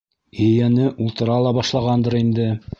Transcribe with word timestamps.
Ейәне 0.45 0.87
ултыра 1.05 1.37
ла 1.49 1.53
башлағандыр 1.61 2.21
инде... 2.25 2.53